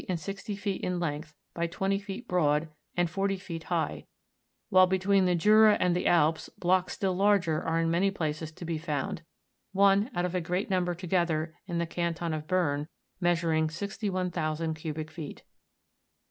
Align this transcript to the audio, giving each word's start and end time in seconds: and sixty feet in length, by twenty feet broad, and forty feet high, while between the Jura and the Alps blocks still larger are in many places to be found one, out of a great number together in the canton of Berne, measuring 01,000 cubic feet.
and 0.09 0.19
sixty 0.19 0.55
feet 0.55 0.81
in 0.81 0.99
length, 0.99 1.35
by 1.53 1.67
twenty 1.67 1.99
feet 1.99 2.27
broad, 2.27 2.69
and 2.97 3.07
forty 3.07 3.37
feet 3.37 3.65
high, 3.65 4.07
while 4.69 4.87
between 4.87 5.25
the 5.25 5.35
Jura 5.35 5.77
and 5.79 5.95
the 5.95 6.07
Alps 6.07 6.49
blocks 6.57 6.93
still 6.93 7.13
larger 7.15 7.61
are 7.61 7.79
in 7.79 7.91
many 7.91 8.09
places 8.09 8.51
to 8.53 8.65
be 8.65 8.79
found 8.79 9.21
one, 9.73 10.09
out 10.15 10.25
of 10.25 10.33
a 10.33 10.41
great 10.41 10.71
number 10.71 10.95
together 10.95 11.53
in 11.67 11.77
the 11.77 11.85
canton 11.85 12.33
of 12.33 12.47
Berne, 12.47 12.87
measuring 13.19 13.69
01,000 14.01 14.73
cubic 14.73 15.11
feet. 15.11 15.43